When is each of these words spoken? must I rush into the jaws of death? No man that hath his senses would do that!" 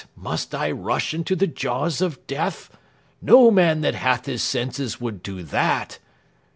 must 0.15 0.55
I 0.55 0.71
rush 0.71 1.13
into 1.13 1.35
the 1.35 1.45
jaws 1.45 2.01
of 2.01 2.25
death? 2.25 2.75
No 3.21 3.51
man 3.51 3.81
that 3.81 3.93
hath 3.93 4.25
his 4.25 4.41
senses 4.41 4.99
would 4.99 5.21
do 5.21 5.43
that!" 5.43 5.99